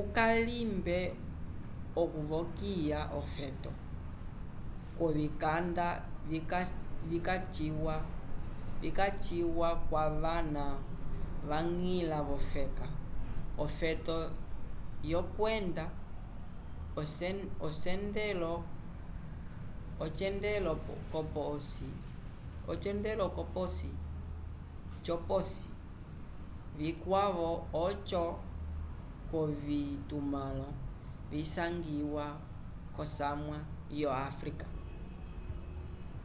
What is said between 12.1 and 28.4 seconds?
v'ofeka ofeto lyokwenda ocendelo c'oposi vikwavo oco